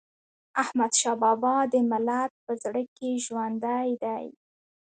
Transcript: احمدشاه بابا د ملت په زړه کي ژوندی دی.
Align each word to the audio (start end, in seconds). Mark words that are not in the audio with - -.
احمدشاه 0.63 1.15
بابا 1.21 1.55
د 1.73 1.73
ملت 1.91 2.31
په 2.45 2.51
زړه 2.63 2.81
کي 2.97 3.09
ژوندی 3.25 3.89
دی. 4.03 4.25